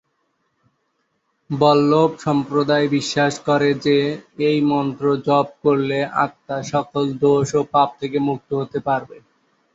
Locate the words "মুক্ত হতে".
8.27-8.79